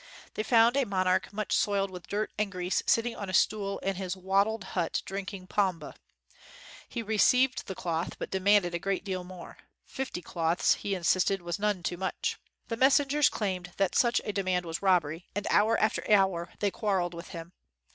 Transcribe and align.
They 0.33 0.41
found 0.41 0.75
a 0.77 0.83
monarch 0.83 1.31
much 1.31 1.55
soiled 1.55 1.91
with 1.91 2.07
dirt 2.07 2.31
and 2.35 2.51
grease 2.51 2.81
sitting 2.87 3.15
on 3.15 3.29
a 3.29 3.35
stool 3.35 3.77
in 3.77 3.97
his 3.97 4.17
wattled 4.17 4.63
hut 4.73 5.03
drinking 5.05 5.45
pombe. 5.45 5.93
He 6.89 7.03
received 7.03 7.67
the 7.67 7.75
cloth, 7.75 8.17
but 8.17 8.31
de 8.31 8.39
manded 8.39 8.73
a 8.73 8.79
great 8.79 9.03
deal 9.05 9.23
more. 9.23 9.59
Fifty 9.85 10.23
cloths, 10.23 10.73
he 10.73 10.95
insisted 10.95 11.43
was 11.43 11.59
none 11.59 11.83
too 11.83 11.97
much. 11.97 12.39
The 12.67 12.77
mes 12.77 12.97
sengers 12.97 13.29
claimed 13.29 13.73
that 13.77 13.93
such 13.93 14.19
a 14.25 14.33
demand 14.33 14.65
was 14.65 14.81
rob 14.81 15.03
bery 15.03 15.27
and 15.35 15.45
hour 15.51 15.77
after 15.79 16.03
hour 16.09 16.49
they 16.61 16.71
quarreled 16.71 17.13
with 17.13 17.27
him. 17.27 17.53